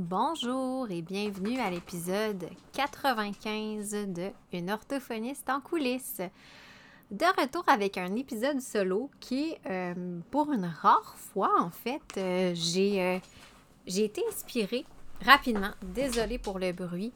[0.00, 6.20] Bonjour et bienvenue à l'épisode 95 de Une orthophoniste en coulisses.
[7.10, 12.52] De retour avec un épisode solo qui, euh, pour une rare fois en fait, euh,
[12.54, 13.18] j'ai, euh,
[13.88, 14.84] j'ai été inspirée
[15.24, 15.72] rapidement.
[15.82, 17.12] Désolée pour le bruit.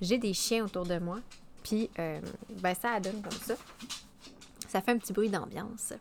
[0.00, 1.18] J'ai des chiens autour de moi.
[1.64, 3.56] Puis, ben, ça donne comme ça.
[4.68, 5.94] Ça fait un petit bruit d'ambiance.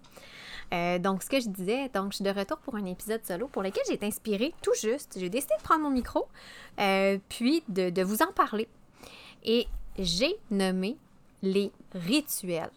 [0.73, 3.47] Euh, donc, ce que je disais, donc, je suis de retour pour un épisode solo
[3.47, 5.17] pour lequel j'ai été inspirée tout juste.
[5.19, 6.27] J'ai décidé de prendre mon micro,
[6.79, 8.67] euh, puis de, vous en parler.
[9.43, 9.67] Et
[9.97, 10.97] j'ai nommé
[11.41, 12.71] les rituels.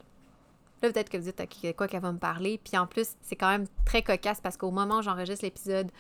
[0.83, 2.59] Là, peut-être que vous dites, OK, quoi qu'elle va me parler.
[2.65, 5.91] Puis en plus, c'est quand même très cocasse parce qu'au moment où j'enregistre l'épisode,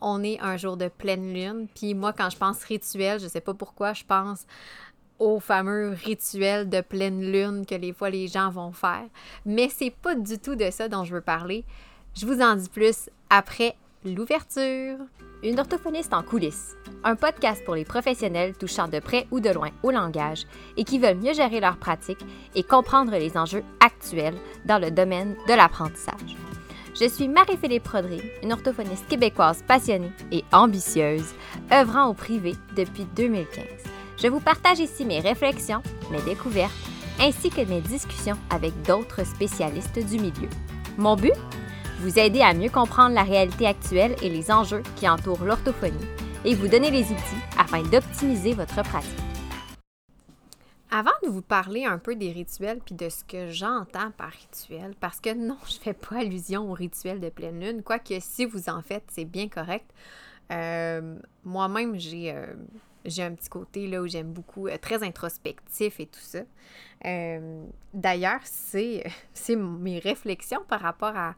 [0.00, 1.66] on est un jour de pleine lune.
[1.74, 4.46] Puis moi, quand je pense rituel, je sais pas pourquoi, je pense
[5.22, 9.04] au fameux rituel de pleine lune que les fois les gens vont faire.
[9.46, 11.64] Mais c'est pas du tout de ça dont je veux parler.
[12.16, 14.96] Je vous en dis plus après l'ouverture.
[15.44, 19.70] Une orthophoniste en coulisses, un podcast pour les professionnels touchant de près ou de loin
[19.84, 20.44] au langage
[20.76, 22.24] et qui veulent mieux gérer leur pratique
[22.56, 26.36] et comprendre les enjeux actuels dans le domaine de l'apprentissage.
[27.00, 31.32] Je suis Marie-Philippe Rodry, une orthophoniste québécoise passionnée et ambitieuse,
[31.72, 34.01] œuvrant au privé depuis 2015.
[34.22, 36.70] Je vous partage ici mes réflexions, mes découvertes,
[37.18, 40.48] ainsi que mes discussions avec d'autres spécialistes du milieu.
[40.96, 41.32] Mon but?
[41.98, 46.06] Vous aider à mieux comprendre la réalité actuelle et les enjeux qui entourent l'orthophonie
[46.44, 49.10] et vous donner les outils afin d'optimiser votre pratique.
[50.92, 54.94] Avant de vous parler un peu des rituels puis de ce que j'entends par rituel,
[55.00, 58.44] parce que non, je ne fais pas allusion au rituel de pleine lune, quoique si
[58.44, 59.90] vous en faites, c'est bien correct.
[60.52, 62.54] Euh, moi-même, j'ai euh,
[63.04, 66.40] j'ai un petit côté là où j'aime beaucoup, euh, très introspectif et tout ça.
[67.04, 69.04] Euh, d'ailleurs, c'est,
[69.56, 71.34] mes réflexions par rapport à,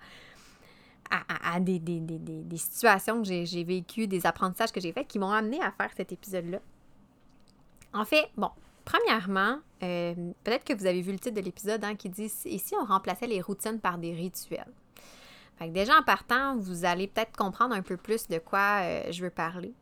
[1.10, 5.60] à, des, des, situations que j'ai, vécues, des apprentissages que j'ai faits qui m'ont amené
[5.62, 6.60] à faire cet épisode-là.
[7.92, 8.50] En fait, bon,
[8.84, 12.74] premièrement, euh, peut-être que vous avez vu le titre de l'épisode hein, qui dit Ici,
[12.80, 14.72] on remplaçait les routines par des rituels.
[15.56, 18.80] Fait que déjà en partant, vous allez peut-être comprendre un peu plus de quoi
[19.12, 19.72] je veux parler.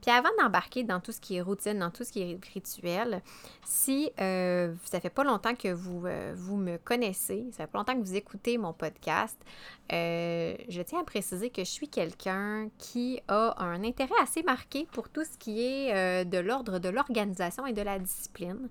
[0.00, 3.22] Puis avant d'embarquer dans tout ce qui est routine, dans tout ce qui est rituel,
[3.64, 7.78] si euh, ça fait pas longtemps que vous, euh, vous me connaissez, ça fait pas
[7.78, 9.36] longtemps que vous écoutez mon podcast,
[9.92, 14.86] euh, je tiens à préciser que je suis quelqu'un qui a un intérêt assez marqué
[14.92, 18.68] pour tout ce qui est de l'ordre de l'organisation et de la discipline.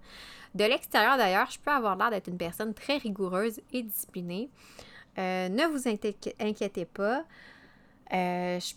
[0.56, 4.50] De l'extérieur d'ailleurs, je peux avoir l'air d'être une personne très rigoureuse et disciplinée.
[5.18, 7.24] ne vous inquiétez pas.
[8.12, 8.74] je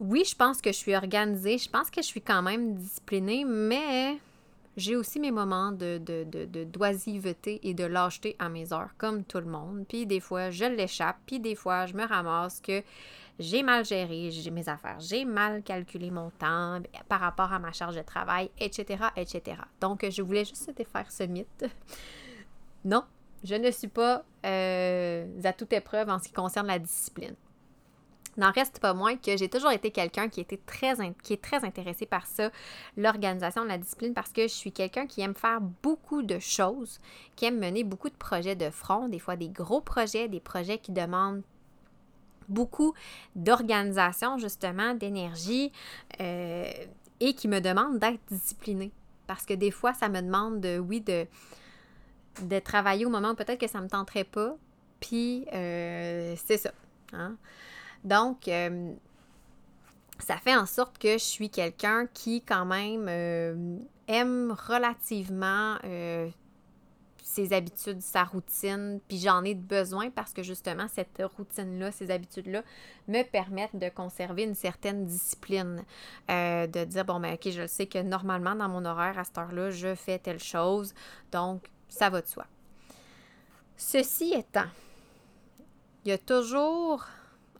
[0.00, 3.44] oui, je pense que je suis organisée, je pense que je suis quand même disciplinée,
[3.44, 4.18] mais
[4.76, 5.98] j'ai aussi mes moments de,
[6.64, 9.84] d'oisiveté et de lâcheté à mes heures, comme tout le monde.
[9.88, 12.82] Puis des fois, je l'échappe, puis des fois, je me ramasse que
[13.38, 17.72] j'ai mal géré j'ai mes affaires, j'ai mal calculé mon temps par rapport à ma
[17.72, 19.56] charge de travail, etc., etc.
[19.80, 21.66] Donc, je voulais juste faire ce mythe.
[22.84, 23.04] Non,
[23.42, 27.34] je ne suis pas euh, à toute épreuve en ce qui concerne la discipline.
[28.36, 32.26] N'en reste pas moins que j'ai toujours été quelqu'un qui, était est très intéressé par
[32.26, 32.50] ça,
[32.96, 37.00] l'organisation, la discipline, parce que je suis quelqu'un qui aime faire beaucoup de choses,
[37.36, 40.78] qui aime mener beaucoup de projets de front, des fois des gros projets, des projets
[40.78, 41.42] qui demandent
[42.48, 42.94] beaucoup
[43.36, 45.72] d'organisation, justement, d'énergie,
[46.20, 46.70] euh,
[47.20, 48.92] et qui me demandent d'être disciplinée.
[49.26, 51.26] Parce que des fois, ça me demande, de, oui, de,
[52.42, 54.56] de travailler au moment où peut-être que ça ne me tenterait pas.
[55.00, 56.72] Puis, euh, c'est ça.
[57.12, 57.36] Hein?
[58.04, 58.92] Donc, euh,
[60.18, 66.28] ça fait en sorte que je suis quelqu'un qui, quand même, euh, aime relativement euh,
[67.22, 72.62] ses habitudes, sa routine, puis j'en ai besoin parce que justement, cette routine-là, ces habitudes-là
[73.08, 75.82] me permettent de conserver une certaine discipline.
[76.28, 79.70] de dire, bon, ben, OK, je sais que normalement, dans mon horaire, à cette heure-là,
[79.70, 80.94] je fais telle chose,
[81.32, 82.44] donc ça va de soi.
[83.76, 84.68] Ceci étant,
[86.04, 87.06] il y a toujours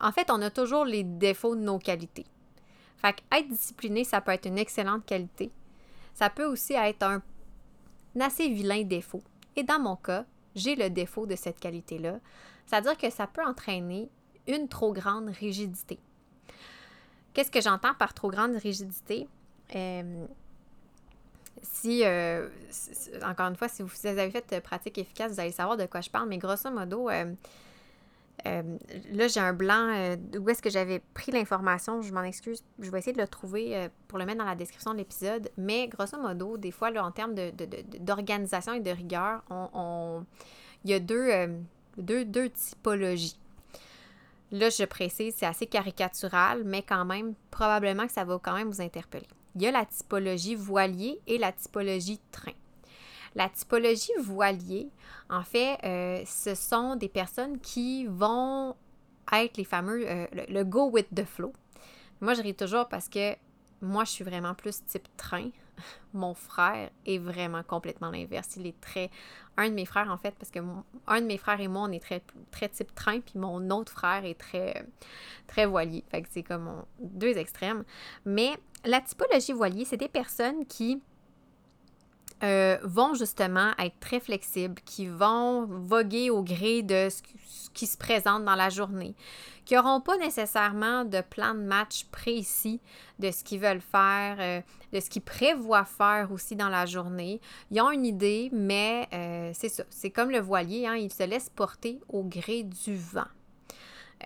[0.04, 2.26] en fait, on a toujours les défauts de nos qualités.
[2.98, 5.50] Fait être discipliné, ça peut être une excellente qualité.
[6.12, 7.22] Ça peut aussi être un,
[8.20, 9.22] assez vilain défaut.
[9.56, 12.20] Et dans mon cas, j'ai le défaut de cette qualité-là.
[12.66, 14.10] C'est-à-dire que ça peut entraîner
[14.46, 15.98] une trop grande rigidité.
[17.32, 19.26] Qu'est-ce que j'entends par trop grande rigidité?
[19.74, 20.26] Euh,
[21.62, 22.50] si, euh,
[23.24, 26.10] encore une fois, si vous avez fait pratique efficace, vous allez savoir de quoi je
[26.10, 27.32] parle, mais grosso modo, euh,
[28.46, 28.62] euh,
[29.12, 29.92] là, j'ai un blanc.
[29.94, 32.02] Euh, où est-ce que j'avais pris l'information?
[32.02, 32.62] Je m'en excuse.
[32.78, 35.50] Je vais essayer de le trouver euh, pour le mettre dans la description de l'épisode.
[35.56, 37.34] Mais grosso modo, des fois, en termes
[38.00, 39.42] d'organisation et de rigueur,
[40.84, 43.38] il y a deux typologies.
[44.52, 48.68] Là, je précise, c'est assez caricatural, mais quand même, probablement que ça va quand même
[48.68, 49.26] vous interpeller.
[49.56, 52.52] Il y a la typologie voilier et la typologie train.
[53.34, 54.90] La typologie voilier,
[55.28, 58.76] en fait, euh, ce sont des personnes qui vont
[59.32, 61.52] être les fameux, euh, le, go with the flow.
[62.20, 63.34] Moi, je ris toujours parce que
[63.80, 65.50] moi, je suis vraiment plus type train.
[66.12, 68.56] Mon frère est vraiment complètement l'inverse.
[68.56, 69.10] Il est très.
[69.56, 70.60] Un de mes frères, en fait, parce que
[71.06, 73.92] un de mes frères et moi, on est très, très type train, puis mon autre
[73.92, 74.84] frère est très,
[75.46, 76.04] très voilier.
[76.08, 77.84] Fait que c'est comme deux extrêmes.
[78.24, 78.50] Mais
[78.84, 81.02] la typologie voilier, c'est des personnes qui
[82.44, 87.22] euh, vont justement être très flexibles, qui vont voguer au gré de ce
[87.72, 89.14] qui se présente dans la journée,
[89.64, 92.80] qui n'auront pas nécessairement de plan de match précis
[93.18, 94.60] de ce qu'ils veulent faire, euh,
[94.92, 97.40] de ce qu'ils prévoient faire aussi dans la journée.
[97.70, 101.22] Ils ont une idée, mais euh, c'est ça, c'est comme le voilier, hein, ils se
[101.22, 103.24] laissent porter au gré du vent.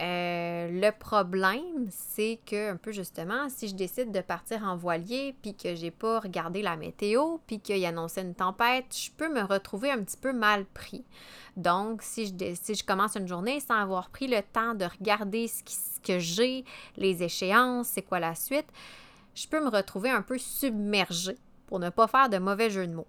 [0.01, 5.35] Euh, le problème, c'est que, un peu justement, si je décide de partir en voilier,
[5.43, 9.43] puis que j'ai pas regardé la météo, puis qu'il annonçait une tempête, je peux me
[9.43, 11.05] retrouver un petit peu mal pris.
[11.57, 15.49] Donc, si je, si je commence une journée sans avoir pris le temps de regarder
[15.49, 16.65] ce, ce que j'ai,
[16.97, 18.67] les échéances, c'est quoi la suite,
[19.35, 22.95] je peux me retrouver un peu submergée pour ne pas faire de mauvais jeu de
[22.95, 23.07] mots.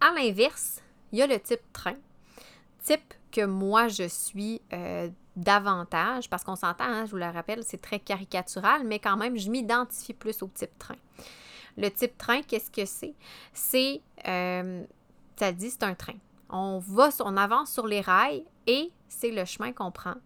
[0.00, 0.82] À l'inverse,
[1.12, 1.96] il y a le type train.
[2.82, 7.62] Type que moi je suis euh, davantage, parce qu'on s'entend, hein, je vous le rappelle,
[7.64, 10.96] c'est très caricatural, mais quand même, je m'identifie plus au type train.
[11.76, 13.14] Le type train, qu'est-ce que c'est?
[13.52, 14.82] C'est, euh,
[15.36, 16.16] ça dit, c'est un train.
[16.50, 20.16] On va, on avance sur les rails et c'est le chemin qu'on prend.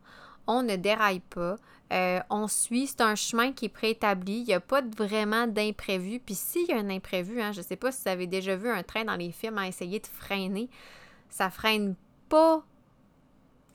[0.47, 1.57] On ne déraille pas.
[1.93, 4.39] Euh, on suit, c'est un chemin qui est préétabli.
[4.39, 6.21] Il n'y a pas vraiment d'imprévu.
[6.21, 8.57] Puis s'il y a un imprévu, hein, je ne sais pas si vous avez déjà
[8.57, 10.71] vu un train dans les films à essayer de freiner,
[11.29, 11.95] ça freine
[12.29, 12.65] pas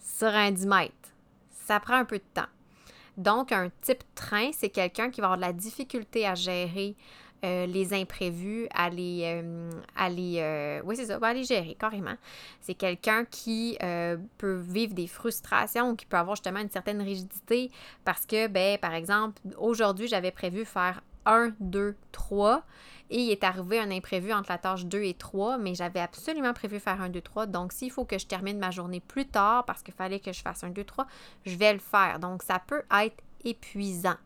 [0.08, 0.94] sur un 10 mètres.
[1.52, 2.50] Ça prend un peu de temps.
[3.18, 6.96] Donc, un type train, c'est quelqu'un qui va avoir de la difficulté à gérer
[7.44, 9.70] euh, les imprévus, à les, euh,
[10.00, 12.16] euh, oui c'est ça, à les gérer carrément.
[12.62, 13.78] C'est quelqu'un qui
[14.38, 17.70] peut vivre des frustrations, qui peut avoir justement une certaine rigidité
[18.06, 22.64] parce que, ben, par exemple, aujourd'hui j'avais prévu faire 1, 2, 3
[23.10, 26.54] et il est arrivé un imprévu entre la tâche 2 et 3, mais j'avais absolument
[26.54, 27.46] prévu faire un 2, 3.
[27.46, 30.42] Donc, s'il faut que je termine ma journée plus tard parce qu'il fallait que je
[30.42, 31.08] fasse un 2, 3,
[31.46, 32.20] je vais le faire.
[32.20, 34.18] Donc, ça peut être épuisant.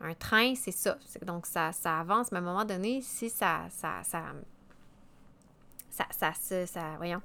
[0.00, 0.96] Un train, c'est ça.
[1.22, 3.66] Donc, ça, ça avance, mais à un moment donné, si ça.
[3.70, 4.22] ça, ça
[5.90, 7.20] ça, ça, ça, ça, voyons,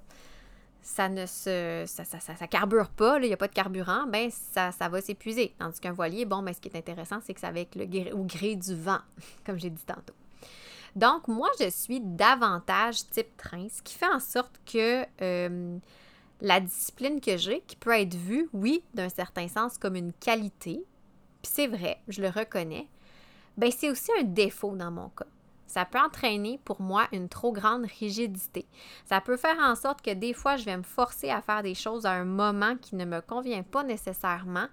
[0.81, 4.29] ça ne se, ça, ça, ça, carbure pas, il n'y a pas de carburant, ben
[4.31, 5.53] ça, ça va s'épuiser.
[5.57, 7.85] Tandis qu'un voilier, bon, ben, ce qui est intéressant, c'est que ça va avec le
[7.85, 8.99] gré, au gré du vent,
[9.45, 10.13] comme j'ai dit tantôt.
[10.95, 15.77] Donc, moi, je suis davantage type train, ce qui fait en sorte que euh,
[16.41, 20.83] la discipline que j'ai, qui peut être vue, oui, d'un certain sens, comme une qualité,
[21.41, 22.87] puis c'est vrai, je le reconnais,
[23.57, 25.25] ben c'est aussi un défaut dans mon cas.
[25.67, 28.65] Ça peut entraîner pour moi une trop grande rigidité.
[29.05, 31.75] Ça peut faire en sorte que des fois, je vais me forcer à faire des
[31.75, 34.67] choses à un moment qui ne me convient pas nécessairement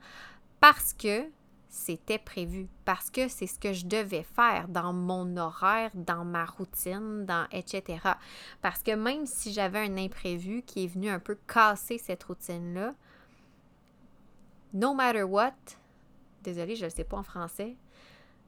[0.61, 1.25] parce que
[1.73, 6.45] c'était prévu parce que c'est ce que je devais faire dans mon horaire, dans ma
[6.45, 7.99] routine, dans etc.
[8.61, 12.93] Parce que même si j'avais un imprévu qui est venu un peu casser cette routine-là,
[14.75, 15.55] no matter what,
[16.43, 17.75] désolé, je ne sais pas en français,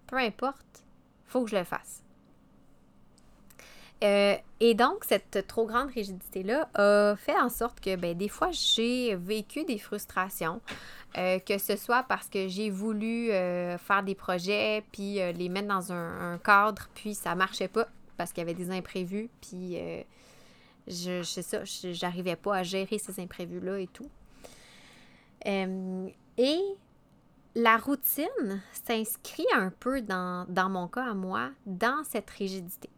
[0.07, 0.85] peu importe,
[1.25, 2.04] faut que je le fasse.
[4.03, 8.51] Euh, et donc, cette trop grande rigidité-là a fait en sorte que ben, des fois,
[8.51, 10.61] j'ai vécu des frustrations,
[11.17, 15.69] euh, que ce soit parce que j'ai voulu euh, faire des projets, puis les mettre
[15.69, 19.77] dans un, cadre, puis ça marchait pas parce qu'il y avait des imprévus, puis
[20.87, 24.09] je, sais ça, j'arrivais pas à gérer ces imprévus-là et tout.
[25.47, 26.61] et
[27.57, 32.91] la routine s'inscrit un peu dans, dans mon cas à moi, dans cette rigidité.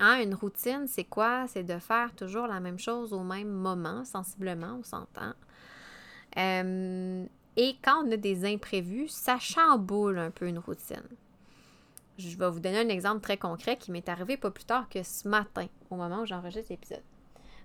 [0.00, 1.46] Hein, une routine, c'est quoi?
[1.46, 5.32] C'est de faire toujours la même chose au même moment, sensiblement, on s'entend.
[6.36, 7.24] Euh,
[7.56, 11.06] et quand on a des imprévus, ça chamboule un peu une routine.
[12.18, 15.02] Je vais vous donner un exemple très concret qui m'est arrivé pas plus tard que
[15.02, 17.02] ce matin, au moment où j'enregistre l'épisode.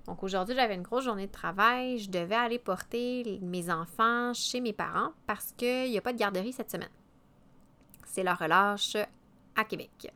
[0.06, 2.00] Donc aujourd'hui, j'avais une grosse journée de travail.
[2.00, 6.18] Je devais aller porter mes enfants chez mes parents parce qu'il n'y a pas de
[6.18, 6.90] garderie cette semaine.
[8.06, 8.98] C'est la relâche
[9.56, 10.12] à Québec.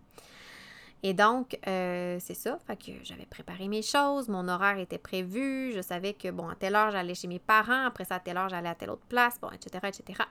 [1.06, 2.58] Et donc, euh, c'est ça.
[2.68, 6.76] Que j'avais préparé mes choses, mon horaire était prévu, je savais que, bon, à telle
[6.76, 9.40] heure, j'allais chez mes parents, après ça, à telle heure, j'allais à telle autre place,
[9.40, 10.24] bon, etc., etc.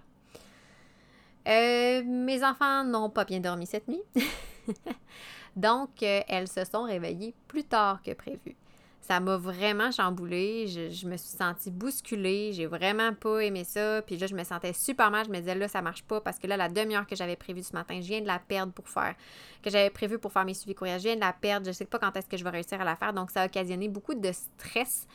[1.46, 4.02] Euh, mes enfants n'ont pas bien dormi cette nuit.
[5.56, 8.56] donc, euh, elles se sont réveillées plus tard que prévu.
[9.02, 10.68] Ça m'a vraiment chamboulée.
[10.68, 12.52] Je, me suis sentie bousculée.
[12.52, 14.00] J'ai vraiment pas aimé ça.
[14.02, 15.26] Puis là, je me sentais super mal.
[15.26, 17.64] Je me disais, là, ça marche pas parce que là, la demi-heure que j'avais prévue
[17.64, 19.16] ce matin, je viens de la perdre pour faire,
[19.60, 21.66] que j'avais prévu pour faire mes suivis courriels, je viens de la perdre.
[21.66, 23.12] Je sais pas quand est-ce que je vais réussir à la faire.
[23.12, 25.08] Donc, ça a occasionné beaucoup de stress,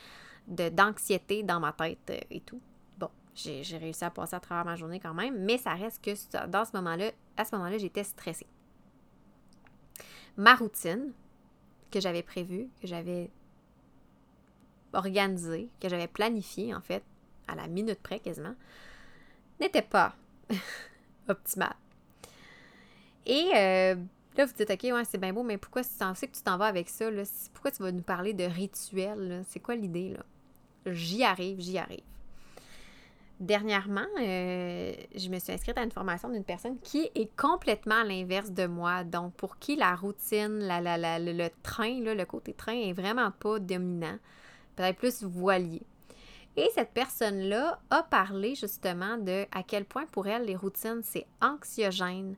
[0.46, 2.60] d'anxiété dans ma tête euh, et tout.
[2.98, 6.46] Bon, j'ai réussi à passer à travers ma journée quand même, mais ça reste que
[6.46, 8.46] dans ce moment-là, à ce moment-là, j'étais stressée.
[10.36, 11.12] Ma routine
[11.90, 13.30] que j'avais prévue, que j'avais
[14.92, 17.02] organisé, que j'avais planifié en fait,
[17.46, 18.54] à la minute près quasiment,
[19.60, 20.14] n'était pas
[21.28, 21.74] optimale.
[23.26, 23.94] Et euh,
[24.36, 26.56] là, vous dites, OK, ouais, c'est bien beau, mais pourquoi tu sais que tu t'en
[26.56, 27.10] vas avec ça?
[27.10, 27.22] Là?
[27.52, 29.44] Pourquoi tu vas nous parler de rituel?
[29.48, 30.10] C'est quoi l'idée?
[30.10, 30.24] là?
[30.92, 32.02] J'y arrive, j'y arrive.
[33.40, 38.04] Dernièrement, euh, je me suis inscrite à une formation d'une personne qui est complètement à
[38.04, 39.04] l'inverse de moi.
[39.04, 43.60] Donc, pour qui la routine, la, la, le, train, le côté train est vraiment pas
[43.60, 44.18] dominant
[44.78, 45.82] peut-être plus voilier.
[46.56, 51.26] Et cette personne-là a parlé justement de à quel point pour elle les routines c'est
[51.40, 52.36] anxiogène,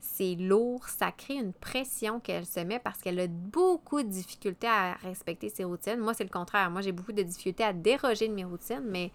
[0.00, 4.68] c'est lourd, ça crée une pression qu'elle se met parce qu'elle a beaucoup de difficultés
[4.68, 5.98] à respecter ses routines.
[5.98, 6.70] Moi, c'est le contraire.
[6.70, 9.10] Moi, j'ai beaucoup de difficultés à déroger de mes routines, mais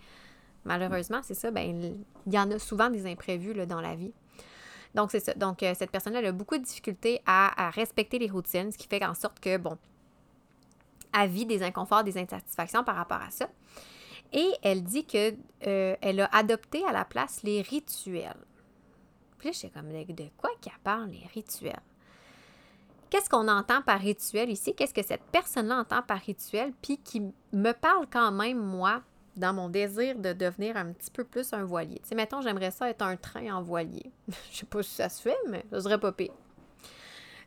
[0.65, 1.96] malheureusement, c'est ça, ben,
[2.27, 4.13] il y en a souvent des imprévus dans la vie.
[4.94, 5.34] Donc, c'est ça.
[5.34, 8.88] Donc, euh, cette personne-là a beaucoup de difficultés à, à respecter les routines, ce qui
[8.88, 9.77] fait en sorte que, bon,
[11.46, 13.48] des inconforts, des insatisfactions par rapport à ça.
[14.32, 15.36] Et elle dit que
[15.67, 18.46] euh, elle a adopté à la place les rituels.
[19.38, 21.82] Puis je sais comme de quoi qu'elle parle, les rituels?
[23.10, 24.74] Qu'est-ce qu'on entend par rituel ici?
[24.74, 26.74] Qu'est-ce que cette personne-là entend par rituel?
[26.82, 29.03] Puis qui me parle quand même, moi,
[29.36, 32.00] dans mon désir de devenir un petit peu plus un voilier?
[32.00, 34.12] Tu sais, mettons, j'aimerais ça être un train en voilier.
[34.51, 36.34] je sais pas si ça se fait, mais ça serait pas pire.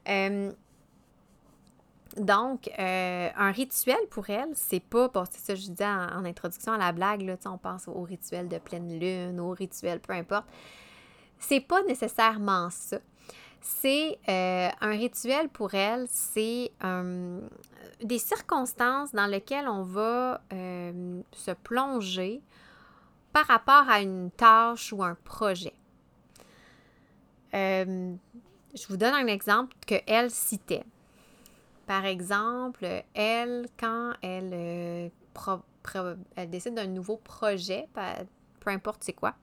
[0.09, 0.53] Euh,
[2.17, 6.73] donc, euh, un rituel pour elle, c'est pas, c'est ça que je disais en, introduction
[6.73, 10.47] à la blague, là, on pense au rituel de pleine lune, au rituel, peu importe.
[11.39, 12.99] C'est pas nécessairement ça.
[13.61, 17.41] C'est euh, un rituel pour elle, c'est euh,
[18.03, 22.41] des circonstances dans lesquelles on va se plonger
[23.33, 25.75] par rapport à une tâche ou un projet.
[27.53, 28.17] je
[28.89, 30.85] vous donne un exemple que elle citait.
[31.87, 35.09] Par exemple, elle, quand elle, euh,
[36.49, 37.89] décide d'un nouveau projet,
[38.61, 39.35] peu importe c'est quoi,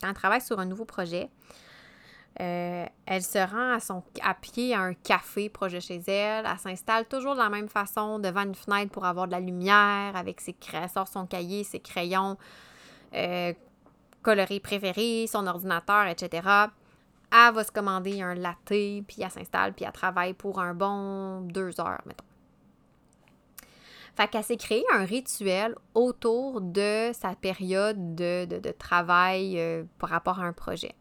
[0.00, 1.30] quand elle travaille sur un nouveau projet,
[2.40, 3.78] euh, elle se rend
[4.22, 6.46] à, pied à un café projet chez elle.
[6.46, 10.16] Elle s'installe toujours de la même façon devant une fenêtre pour avoir de la lumière
[10.16, 10.56] avec ses
[10.92, 12.38] sort son cahier, ses crayons
[13.14, 13.52] euh,
[14.22, 16.68] colorés préférés, son ordinateur, etc
[17.32, 21.40] elle va se commander un latte, puis elle s'installe, puis elle travaille pour un bon
[21.40, 22.24] deux heures, mettons.
[24.14, 30.38] Fait qu'elle s'est créé un rituel autour de sa période de, travail euh, par rapport
[30.38, 30.94] à un projet.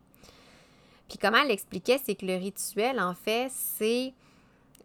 [1.10, 4.14] Puis comment elle expliquait, c'est que le rituel, en fait, c'est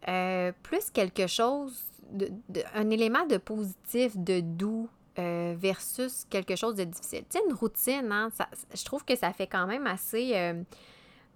[0.09, 2.29] euh, plus quelque chose, de,
[2.75, 4.88] un élément de positif, de doux,
[5.21, 7.25] euh, versus quelque chose de difficile.
[7.31, 8.29] Tu sais, une routine, hein,
[8.75, 10.35] je trouve que ça fait quand même assez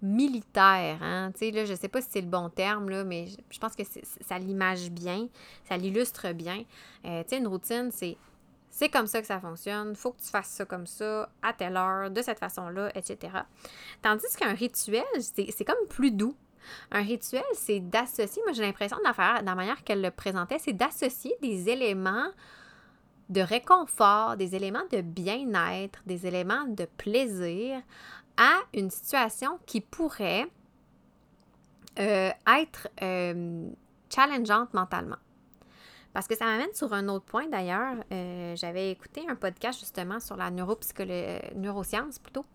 [0.01, 0.97] militaire.
[1.01, 1.31] Hein?
[1.33, 3.75] Tu sais, là, je sais pas si c'est le bon terme, là, mais je pense
[3.75, 3.83] que
[4.21, 5.27] ça l'image bien,
[5.67, 6.63] ça l'illustre bien.
[7.05, 8.17] Euh, tu sais, une routine, c'est
[8.73, 11.75] c'est comme ça que ça fonctionne, faut que tu fasses ça comme ça, à telle
[11.75, 13.33] heure, de cette façon-là, etc.
[14.01, 16.35] Tandis qu'un rituel, c'est comme plus doux.
[16.91, 20.11] Un rituel, c'est d'associer, moi j'ai l'impression de la, faire, de la manière qu'elle le
[20.11, 22.29] présentait, c'est d'associer des éléments
[23.29, 27.81] de réconfort, des éléments de bien-être, des éléments de plaisir
[28.37, 30.47] à une situation qui pourrait
[31.99, 33.69] euh, être euh,
[34.09, 35.17] challengeante mentalement.
[36.13, 37.95] Parce que ça m'amène sur un autre point d'ailleurs.
[38.11, 42.45] Euh, j'avais écouté un podcast justement sur la neuroscience plutôt,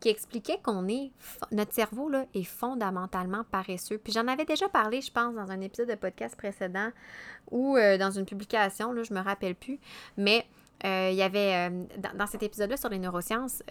[0.00, 1.10] qui expliquait qu'on est,
[1.52, 3.98] notre cerveau là, est fondamentalement paresseux.
[3.98, 6.90] Puis j'en avais déjà parlé, je pense, dans un épisode de podcast précédent
[7.50, 9.78] ou dans une publication, là, je me rappelle plus.
[10.16, 10.46] Mais
[10.84, 11.70] il y avait,
[12.14, 13.62] dans, cet épisode-là sur les neurosciences,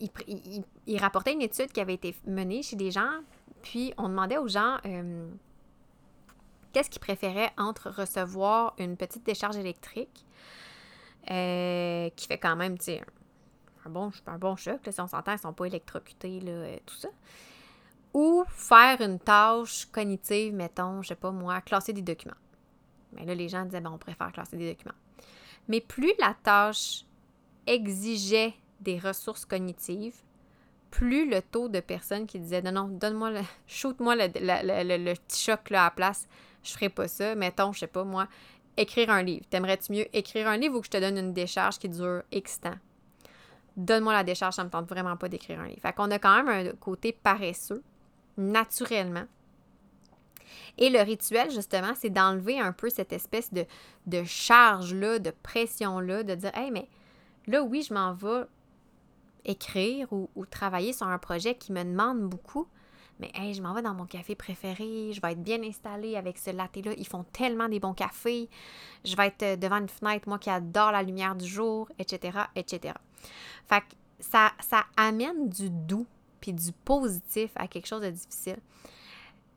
[0.00, 3.20] il, rapportait une étude qui avait été menée chez des gens,
[3.62, 5.28] puis on demandait aux gens euh,
[6.72, 10.26] qu'est-ce qu'ils préféraient entre recevoir une petite décharge électrique,
[11.30, 13.02] euh, qui fait quand même, tu sais,
[13.86, 16.52] un bon, un bon choc, là, si on s'entend, ils ne sont pas électrocutés, là,
[16.52, 17.08] euh, tout ça.
[18.12, 22.34] Ou faire une tâche cognitive, mettons, je sais pas moi, classer des documents.
[23.12, 24.94] Mais là, les gens disaient, ben, on préfère classer des documents.
[25.68, 27.04] Mais plus la tâche
[27.66, 30.22] exigeait des ressources cognitives,
[30.90, 35.70] plus le taux de personnes qui disaient non, non, donne-moi le, shoot-moi le, petit choc
[35.70, 36.28] là à la place,
[36.62, 37.34] je ferai pas ça.
[37.34, 38.28] Mettons, je sais pas moi,
[38.76, 39.44] écrire un livre.
[39.50, 42.60] T'aimerais-tu mieux écrire un livre ou que je te donne une décharge qui dure X
[42.60, 42.78] temps?
[43.76, 45.80] Donne-moi la décharge, ça me tente vraiment pas d'écrire un livre.
[45.82, 47.82] Fait qu'on a quand même un côté paresseux,
[48.36, 49.24] naturellement.
[50.78, 53.64] Et le rituel, justement, c'est d'enlever un peu cette espèce de,
[54.06, 56.88] de charge-là, de pression-là, de dire, hey, mais
[57.46, 58.44] là, oui, je m'en vais
[59.44, 62.66] écrire ou, travailler sur un projet qui me demande beaucoup,
[63.20, 66.36] mais hey, je m'en vais dans mon café préféré, je vais être bien installée avec
[66.38, 66.92] ce latte-là.
[66.96, 68.48] Ils font tellement des bons cafés.
[69.04, 72.38] Je vais être euh, devant une fenêtre, moi qui adore la lumière du jour, etc.,
[72.56, 72.94] etc.
[73.68, 76.06] Fait que ça, ça amène du doux
[76.40, 78.58] puis du positif à quelque chose de difficile.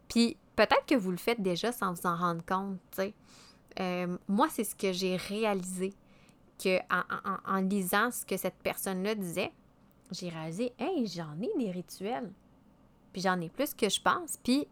[0.08, 3.14] Puis peut-être que vous le faites déjà sans vous en rendre compte, tu.
[3.80, 5.94] Euh, moi, c'est ce que j'ai réalisé
[6.58, 9.52] que en, lisant ce que cette personne-là disait,
[10.12, 12.32] j'ai réalisé, hey, j'en ai des rituels.
[13.12, 14.38] Puis j'en ai plus que je pense.
[14.38, 14.68] Puis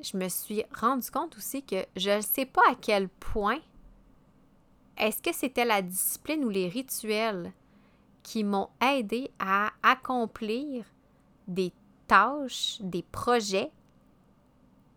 [0.00, 3.60] je me suis rendu compte aussi que je ne sais pas à quel point
[4.96, 7.52] est-ce que c'était la discipline ou les rituels
[8.22, 10.84] qui m'ont aidé à accomplir
[11.46, 11.72] des
[12.06, 13.70] tâches, des projets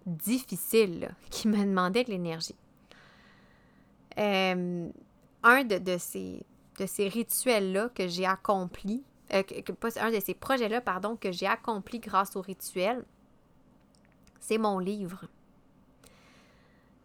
[0.05, 2.55] difficiles qui me demandaient de l'énergie.
[4.17, 4.89] Euh,
[5.43, 6.43] un de, ces,
[6.79, 9.43] de ces rituels-là que j'ai accompli, euh,
[9.97, 13.05] un de ces projets-là, pardon, que j'ai accompli grâce au rituel,
[14.39, 15.25] c'est mon livre.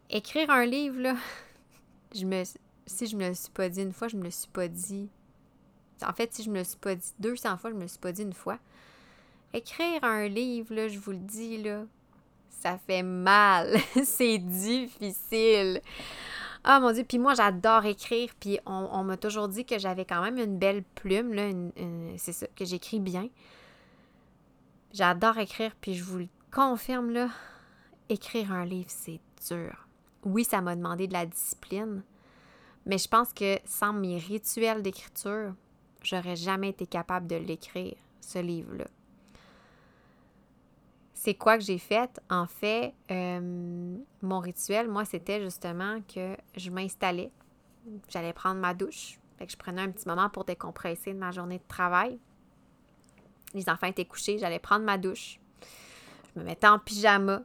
[0.09, 1.15] Écrire un livre, là,
[2.15, 2.43] je me,
[2.85, 5.09] si je me le suis pas dit une fois, je me le suis pas dit.
[6.05, 7.99] En fait, si je me le suis pas dit 200 fois, je me le suis
[7.99, 8.59] pas dit une fois.
[9.53, 11.83] Écrire un livre, là, je vous le dis, là,
[12.49, 13.77] ça fait mal.
[14.03, 15.81] c'est difficile.
[16.69, 20.21] Ah mon Dieu, puis moi j'adore écrire, puis on, m'a toujours dit que j'avais quand
[20.21, 21.49] même une belle plume, là,
[22.17, 23.29] c'est ça, que j'écris bien.
[24.91, 27.29] J'adore écrire, puis je vous le confirme, là,
[28.09, 29.87] écrire un livre, c'est dur.
[30.25, 32.03] Oui, ça m'a demandé de la discipline,
[32.85, 35.53] mais je pense que sans mes rituels d'écriture,
[36.03, 38.87] j'aurais jamais été capable de l'écrire, ce livre-là
[41.17, 42.21] c'est quoi que j'ai fait?
[42.29, 47.31] En fait, euh, mon rituel, moi, c'était justement que je m'installais.
[48.07, 49.19] J'allais prendre ma douche.
[49.39, 52.19] Fait que je prenais un petit moment pour décompresser de ma journée de travail.
[53.55, 55.39] Les enfants étaient couchés, j'allais prendre ma douche.
[56.35, 57.41] Je me mettais en pyjama.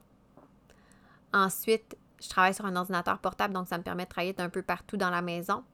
[1.33, 4.63] Ensuite, je travaille sur un ordinateur portable, donc ça me permet de travailler un peu
[4.63, 5.65] partout dans la maison.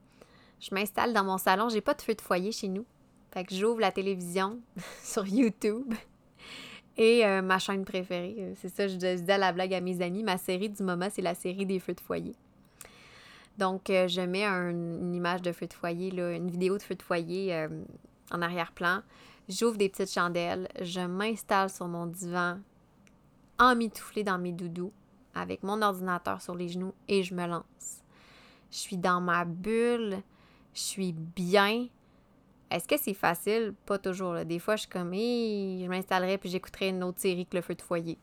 [0.61, 1.69] Je m'installe dans mon salon.
[1.69, 2.87] J'ai pas de feu de foyer chez nous.
[3.33, 4.61] Fait que j'ouvre la télévision
[5.03, 5.93] sur YouTube.
[6.99, 10.03] Et euh, ma chaîne préférée, euh, c'est ça, je disais à la blague à mes
[10.03, 12.35] amis, ma série du moment, c'est la série des feux de foyer.
[13.57, 17.03] Donc, euh, je mets une image de feu de foyer, une vidéo de feu de
[17.03, 17.67] foyer
[18.33, 19.03] en arrière-plan.
[19.49, 22.59] J'ouvre des petites chandelles, je m'installe sur mon divan,
[23.61, 24.93] emmitouflée dans mes doudous,
[25.35, 28.03] avec mon ordinateur sur les genoux et je me lance.
[28.73, 30.19] Je suis dans ma bulle,
[30.75, 31.87] je suis bien,
[32.71, 33.75] est-ce que c'est facile?
[33.87, 34.45] Pas toujours.
[34.45, 37.75] Des fois, je suis comme, je m'installerai puis j'écouterai une autre série que Le Feu
[37.75, 38.19] de foyer.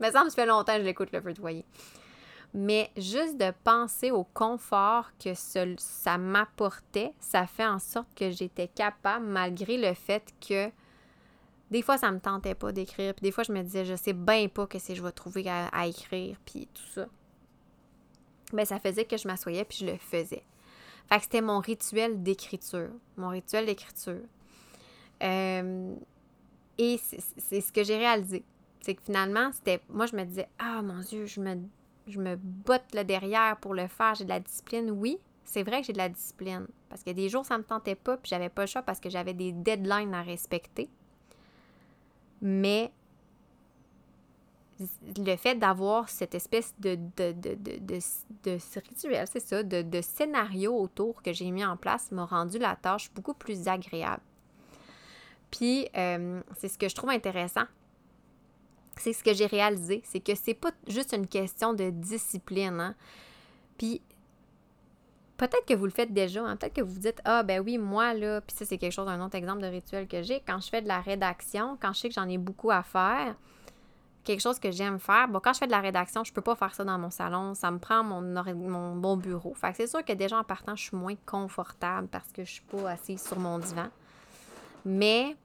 [0.00, 1.64] Mais ça me fait longtemps que je l'écoute, Le Feu de foyer.
[2.54, 8.68] Mais juste de penser au confort que ça m'apportait, ça fait en sorte que j'étais
[8.68, 10.70] capable, malgré le fait que
[11.70, 13.12] des fois, ça me tentait pas d'écrire.
[13.12, 15.46] Puis des fois, je me disais, je sais bien pas que si je vais trouver
[15.48, 17.06] à, à écrire, puis tout ça.
[18.52, 20.44] Mais ça faisait que je m'assoyais puis je le faisais.
[21.08, 22.90] Fait que c'était mon rituel d'écriture.
[23.16, 24.22] Mon rituel d'écriture.
[25.22, 25.94] Euh,
[26.78, 28.44] et c'est ce que j'ai réalisé.
[28.80, 29.80] C'est que finalement, c'était.
[29.88, 31.56] Moi, je me disais, ah mon Dieu, je me,
[32.06, 34.90] je me botte le derrière pour le faire, j'ai de la discipline.
[34.90, 36.66] Oui, c'est vrai que j'ai de la discipline.
[36.88, 39.08] Parce que des jours, ça me tentait pas, puis j'avais pas le choix parce que
[39.08, 40.88] j'avais des deadlines à respecter.
[42.42, 42.92] Mais
[44.78, 47.54] le fait d'avoir cette espèce de, de, de,
[48.44, 48.58] de
[48.88, 53.10] rituel, c'est ça, de, scénario autour que j'ai mis en place m'a rendu la tâche
[53.14, 54.22] beaucoup plus agréable.
[55.50, 57.64] Puis, euh, c'est ce que je trouve intéressant.
[58.98, 62.80] C'est ce que j'ai réalisé, c'est que c'est pas juste une question de discipline.
[62.80, 62.94] Hein.
[63.78, 64.02] Puis,
[65.36, 66.56] peut-être que vous le faites déjà, hein.
[66.56, 69.08] peut-être que vous vous dites Ah, ben oui, moi, là, puis ça, c'est quelque chose,
[69.08, 70.40] un autre exemple de rituel que j'ai.
[70.46, 73.36] Quand je fais de la rédaction, quand je sais que j'en ai beaucoup à faire,
[74.26, 75.28] quelque chose que j'aime faire.
[75.28, 77.54] Bon, quand je fais de la rédaction, je peux pas faire ça dans mon salon.
[77.54, 79.54] Ça me prend mon, bon bureau.
[79.54, 82.52] Fait que c'est sûr que déjà en partant, je suis moins confortable parce que je
[82.52, 83.86] suis pas assise sur mon divan.
[84.84, 85.36] Mais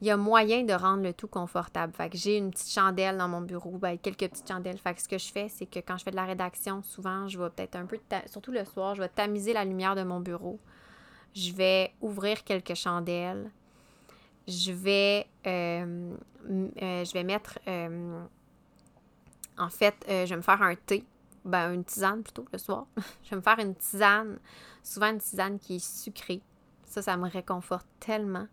[0.00, 1.92] il y a moyen de rendre le tout confortable.
[1.92, 4.78] Fait que j'ai une petite chandelle dans mon bureau, ben, quelques petites chandelles.
[4.78, 7.28] Fait que ce que je fais, c'est que quand je fais de la rédaction, souvent,
[7.28, 10.20] je vais peut-être un peu, surtout le soir, je vais tamiser la lumière de mon
[10.20, 10.58] bureau.
[11.34, 13.50] Je vais ouvrir quelques chandelles
[14.48, 16.14] je vais, euh,
[16.48, 18.22] euh, je vais mettre, euh,
[19.58, 21.04] en fait, je vais me faire un thé.
[21.44, 22.86] ben, une tisane plutôt le soir.
[23.24, 24.38] je vais me faire une tisane,
[24.82, 26.42] souvent une tisane qui est sucrée.
[26.84, 28.46] Ça, ça me réconforte tellement.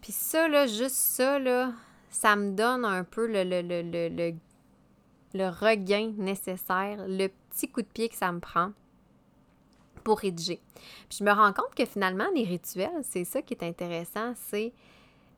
[0.00, 1.72] Puis ça, là, juste ça, là,
[2.10, 4.34] ça me donne un peu le, le, le, le,
[5.34, 8.72] le regain nécessaire, le petit coup de pied que ça me prend
[10.14, 10.60] rédiger.
[11.08, 14.72] Puis je me rends compte que finalement, les rituels, c'est ça qui est intéressant, c'est,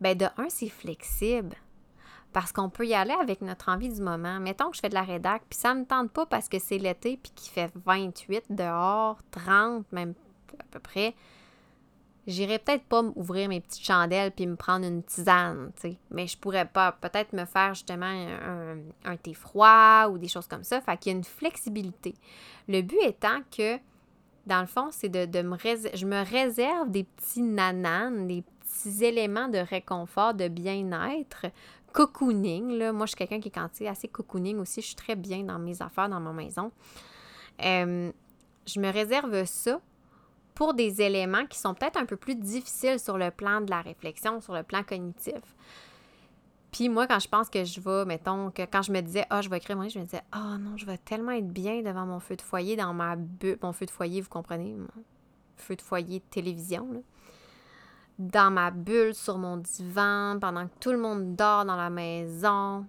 [0.01, 1.57] ben de un, c'est flexible.
[2.33, 4.39] Parce qu'on peut y aller avec notre envie du moment.
[4.39, 6.59] Mettons que je fais de la rédac, puis ça ne me tente pas parce que
[6.59, 10.15] c'est l'été, puis qu'il fait 28 dehors, 30 même
[10.59, 11.15] à peu près.
[12.27, 15.97] J'irais peut-être pas ouvrir mes petites chandelles puis me prendre une tisane, tu sais.
[16.11, 20.47] Mais je pourrais pas peut-être me faire justement un, un, thé froid ou des choses
[20.47, 20.81] comme ça.
[20.81, 22.15] Fait qu'il y a une flexibilité.
[22.69, 23.79] Le but étant que
[24.47, 29.05] dans le fond, c'est de, me réserver, je me réserve des petits nananes, des petits
[29.05, 31.47] éléments de réconfort, de bien-être,
[31.93, 32.71] cocooning.
[32.79, 32.93] Là.
[32.93, 34.81] Moi, je suis quelqu'un qui est quand assez cocooning aussi.
[34.81, 36.71] Je suis très bien dans mes affaires, dans ma maison.
[37.61, 39.81] Je me réserve ça
[40.55, 43.81] pour des éléments qui sont peut-être un peu plus difficiles sur le plan de la
[43.81, 45.41] réflexion, sur le plan cognitif.
[46.89, 49.43] Moi, quand je pense que je vais, mettons, que quand je me disais, ah, oh,
[49.43, 51.49] je vais écrire mon livre, je me disais, ah oh, non, je vais tellement être
[51.49, 54.75] bien devant mon feu de foyer, dans ma bulle, mon feu de foyer, vous comprenez,
[54.75, 54.89] mon
[55.57, 57.03] feu de foyer de télévision,
[58.19, 62.87] dans ma bulle, sur mon divan, pendant que tout le monde dort dans la maison,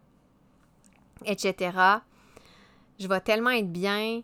[1.26, 1.78] etc.
[3.00, 4.22] Je vais tellement être bien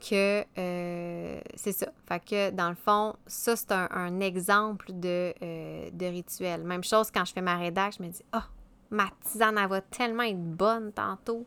[0.00, 1.88] que euh, c'est ça.
[2.08, 6.62] Fait que dans le fond, ça, c'est un, exemple de, euh, de rituel.
[6.62, 8.57] Même chose quand je fais ma rédaction, je me dis, ah, oh,
[8.90, 11.46] ma tisane, elle va tellement être bonne tantôt.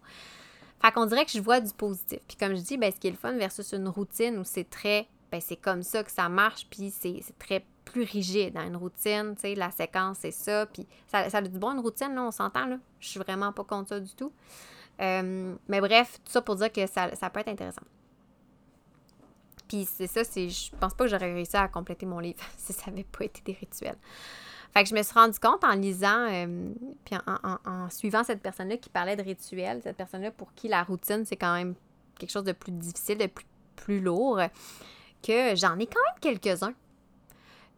[0.81, 2.19] Fait qu'on dirait que je vois du positif.
[2.27, 4.69] Puis comme je dis, ben, ce qui est le fun versus une routine où c'est
[4.69, 8.77] très, ben, c'est comme ça que ça marche, puis c'est très plus rigide dans une
[8.77, 12.13] routine, tu sais, la séquence, c'est ça, puis ça, ça a du bon une routine,
[12.15, 12.77] là, on s'entend, là.
[12.99, 14.31] Je suis vraiment pas contre ça du tout.
[15.01, 17.81] Euh, mais bref, tout ça pour dire que ça, ça peut être intéressant.
[19.67, 22.73] Puis c'est ça, c'est, je pense pas que j'aurais réussi à compléter mon livre si
[22.73, 23.97] ça n'avait pas été des rituels.
[24.73, 28.77] Fait que je me suis rendu compte en lisant, euh, puis en, suivant cette personne-là
[28.77, 31.75] qui parlait de rituels, cette personne-là pour qui la routine, c'est quand même
[32.17, 34.39] quelque chose de plus difficile, de plus, plus lourd,
[35.21, 36.73] que j'en ai quand même quelques-uns.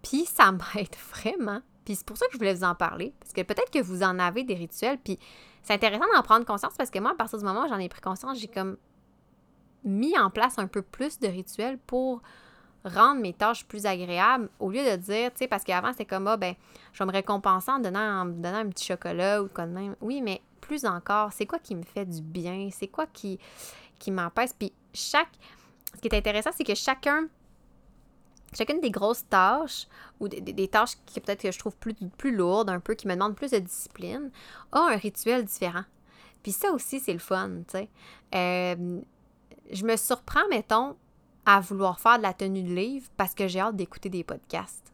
[0.03, 1.61] Puis ça m'aide vraiment.
[1.83, 4.03] Puis c'est pour ça que je voulais vous en parler, parce que peut-être que vous
[4.03, 5.17] en avez des rituels, puis
[5.63, 7.89] c'est intéressant d'en prendre conscience, parce que moi, à partir du moment où j'en ai
[7.89, 8.77] pris conscience, j'ai comme
[9.83, 12.21] mis en place un peu plus de rituels pour
[12.85, 16.27] rendre mes tâches plus agréables au lieu de dire, tu sais, parce qu'avant, c'était comme,
[16.27, 16.55] ah, ben,
[16.91, 19.95] je vais me récompenser en donnant, en donnant un petit chocolat ou quoi de même.
[20.01, 22.69] Oui, mais plus encore, c'est quoi qui me fait du bien?
[22.71, 23.39] C'est quoi qui,
[23.99, 24.51] qui m'empêche?
[24.57, 25.31] Puis chaque.
[25.95, 27.27] Ce qui est intéressant, c'est que chacun.
[28.55, 29.87] Chacune des grosses tâches
[30.19, 33.15] ou des, tâches qui peut-être que je trouve plus, plus lourdes, un peu, qui me
[33.15, 34.29] demandent plus de discipline,
[34.71, 35.85] a un rituel différent.
[36.43, 37.89] Puis ça aussi, c'est le fun, tu sais.
[38.35, 39.01] Euh,
[39.71, 40.95] je me surprends, mettons,
[41.45, 44.91] à vouloir faire de la tenue de livre parce que j'ai hâte d'écouter des podcasts.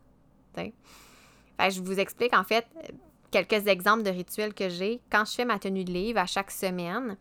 [0.57, 2.65] je vous explique en fait
[3.31, 5.01] quelques exemples de rituels que j'ai.
[5.09, 7.17] Quand je fais ma tenue de livre à chaque semaine,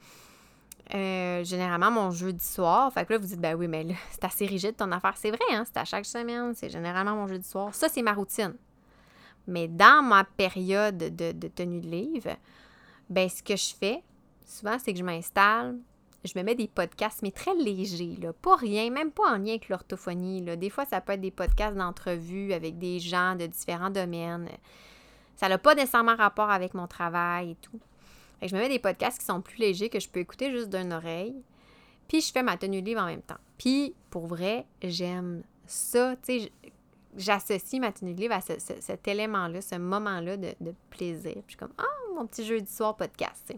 [0.95, 2.93] euh, généralement mon jeudi soir.
[2.93, 5.14] Fait que là, vous dites, ben oui, mais c'est assez rigide ton affaire.
[5.17, 5.64] C'est vrai, hein?
[5.67, 7.75] C'est à chaque semaine, c'est généralement mon jeudi soir.
[7.75, 8.55] Ça, c'est ma routine.
[9.47, 12.37] Mais dans ma période de, de tenue de livre,
[13.09, 14.03] ben ce que je fais,
[14.47, 15.79] souvent, c'est que je m'installe,
[16.24, 18.33] je me mets des podcasts, mais très légers, là.
[18.33, 20.42] Pas rien, même pas en lien avec l'orthophonie.
[20.42, 24.48] Des fois, ça peut être des podcasts d'entrevue avec des gens de différents domaines.
[25.37, 27.78] Ça n'a pas nécessairement rapport avec mon travail et tout.
[28.42, 30.92] je me mets des podcasts qui sont plus légers, que je peux écouter juste d'une
[30.92, 31.37] oreille.
[32.09, 33.38] Puis je fais ma tenue de livre en même temps.
[33.57, 36.16] Puis, pour vrai, j'aime ça.
[36.16, 36.52] Tu sais,
[37.16, 40.54] j'associe ma tenue de livre à cet élément-là, ce moment-là de,
[40.90, 41.33] plaisir.
[41.33, 43.52] Puis je suis comme, ah, mon petit jeudi soir podcast,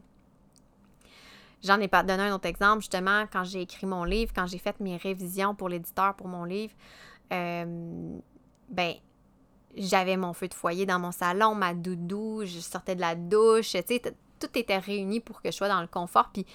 [1.62, 4.58] J'en ai pas donné un autre exemple, justement, quand j'ai écrit mon livre, quand j'ai
[4.58, 6.72] fait mes révisions pour l'éditeur pour mon livre,
[7.32, 8.18] euh,
[8.68, 8.94] ben,
[9.76, 13.72] j'avais mon feu de foyer dans mon salon, ma doudou, je sortais de la douche,
[13.72, 14.02] tu sais,
[14.40, 16.30] tout était réuni pour que je sois dans le confort.
[16.32, 16.46] Puis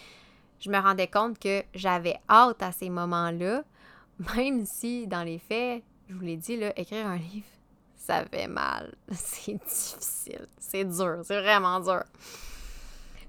[0.59, 3.63] je me rendais compte que j'avais hâte à ces moments-là,
[4.35, 7.47] même si, dans les faits, je vous l'ai dit, là, écrire un livre,
[7.95, 8.95] ça fait mal.
[9.11, 10.47] C'est difficile.
[10.59, 11.21] C'est dur.
[11.23, 12.03] C'est vraiment dur.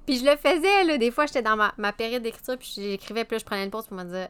[0.07, 0.99] Puis je le faisais, là.
[0.99, 3.87] Des fois, j'étais dans ma, période d'écriture, puis j'écrivais, puis là, je prenais une pause
[3.87, 4.29] pour me dire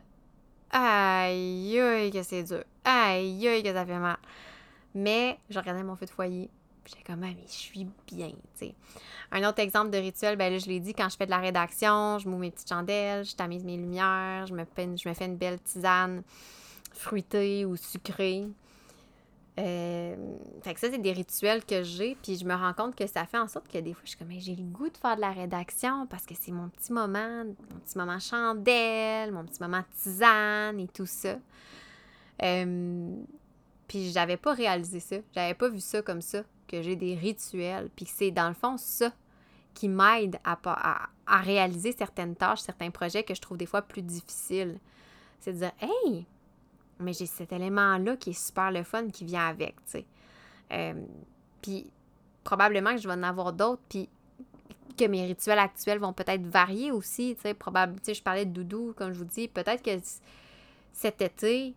[0.71, 2.65] Aïe, aïe, que c'est dur.
[2.85, 4.17] Aïe, aïe, que ça fait mal.
[4.95, 6.51] Mais je regardais mon feu de foyer,
[6.83, 8.75] puis j'étais comme, ah, mais je suis bien, tu sais.
[9.31, 11.39] Un autre exemple de rituel, ben là, je l'ai dit, quand je fais de la
[11.39, 15.15] rédaction, je mous mes petites chandelles, je tamise mes lumières, je me, une, je me
[15.15, 16.23] fais une belle tisane
[16.93, 18.47] fruitée ou sucrée.
[19.59, 20.16] Euh,
[20.62, 23.25] fait que ça, c'est des rituels que j'ai, puis je me rends compte que ça
[23.25, 25.23] fait en sorte que des fois, je suis comme, j'ai le goût de faire de
[25.23, 29.83] la rédaction parce que c'est mon petit moment, mon petit moment chandelle, mon petit moment
[29.99, 31.38] tisane et tout ça.
[32.42, 33.16] Euh,
[33.88, 37.88] puis j'avais pas réalisé ça, j'avais pas vu ça comme ça, que j'ai des rituels,
[37.97, 39.11] puis c'est dans le fond ça
[39.73, 43.83] qui m'aide à, à, à réaliser certaines tâches, certains projets que je trouve des fois
[43.83, 44.79] plus difficiles.
[45.40, 46.27] C'est de dire, hey,
[46.98, 50.06] mais j'ai cet élément-là qui est super le fun qui vient avec, tu sais.
[50.72, 50.94] Euh,
[51.62, 51.90] puis
[52.44, 54.09] probablement que je vais en avoir d'autres, puis
[54.96, 57.54] que mes rituels actuels vont peut-être varier aussi, tu sais.
[57.54, 59.90] Probable, tu sais, je parlais de doudou, comme je vous dis, peut-être que
[60.92, 61.74] cet été,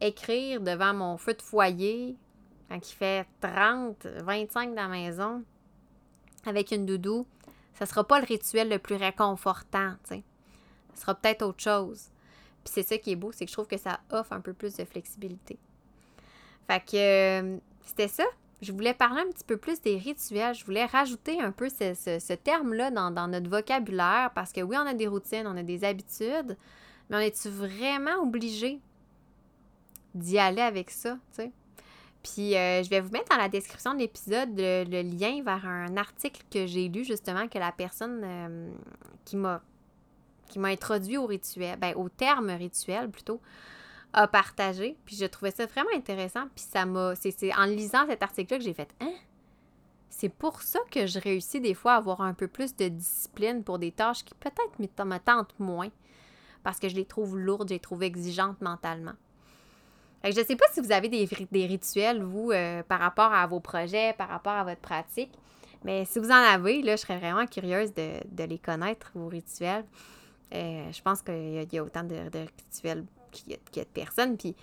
[0.00, 2.16] écrire devant mon feu de foyer,
[2.68, 5.42] quand il fait 30, 25 dans la maison,
[6.44, 7.26] avec une doudou,
[7.74, 10.22] ça sera pas le rituel le plus réconfortant, tu sais.
[10.94, 12.10] Ça sera peut-être autre chose.
[12.68, 14.52] Puis c'est ça qui est beau, c'est que je trouve que ça offre un peu
[14.52, 15.58] plus de flexibilité.
[16.66, 18.24] Fait que euh, c'était ça.
[18.60, 20.54] Je voulais parler un petit peu plus des rituels.
[20.54, 24.86] Je voulais rajouter un peu ce, terme-là dans, dans, notre vocabulaire parce que oui, on
[24.86, 26.58] a des routines, on a des habitudes,
[27.08, 28.80] mais on est-tu vraiment obligé
[30.14, 31.52] d'y aller avec ça, tu sais?
[32.22, 35.96] Puis euh, je vais vous mettre dans la description de l'épisode le, lien vers un
[35.96, 38.70] article que j'ai lu justement que la personne euh,
[39.24, 39.62] qui m'a
[40.48, 43.40] qui m'a introduit au rituel, ben, au terme rituel plutôt,
[44.12, 44.96] a partagé.
[45.04, 46.46] Puis je trouvais ça vraiment intéressant.
[46.54, 47.14] Puis ça m'a.
[47.14, 49.12] C'est en lisant cet article-là que j'ai fait Hein?
[50.10, 53.62] C'est pour ça que je réussis des fois à avoir un peu plus de discipline
[53.62, 55.90] pour des tâches qui peut-être me tentent moins.
[56.64, 59.12] Parce que je les trouve lourdes, je les trouve exigeantes mentalement.
[60.24, 63.60] je ne sais pas si vous avez des, rituels, vous, euh, par rapport à vos
[63.60, 65.30] projets, par rapport à votre pratique.
[65.84, 69.84] Mais si vous en avez, là, je serais vraiment curieuse de les connaître, vos rituels.
[70.54, 74.36] Euh, je pense qu'il y, a autant de, rituels qu'il y, a de personnes.
[74.36, 74.54] Puis,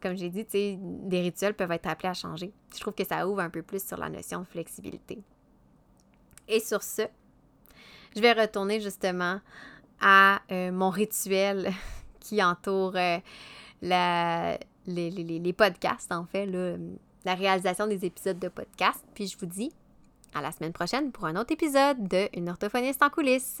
[0.00, 0.46] comme j'ai dit,
[0.78, 2.52] des rituels peuvent être appelés à changer.
[2.74, 5.18] Je trouve que ça ouvre un peu plus sur la notion de flexibilité.
[6.46, 7.02] Et sur ce,
[8.14, 9.40] je vais retourner justement
[10.00, 11.72] à euh, mon rituel
[12.20, 13.18] qui entoure euh,
[14.86, 16.46] les, podcasts, en fait,
[17.24, 19.04] la réalisation des épisodes de podcast.
[19.14, 19.72] Puis je vous dis
[20.34, 23.60] à la semaine prochaine pour un autre épisode de Une orthophoniste en coulisses.